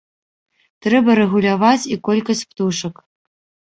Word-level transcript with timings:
Трэба 0.85 1.11
рэгуляваць 1.21 1.89
і 1.97 2.01
колькасць 2.11 2.45
птушак. 2.55 2.95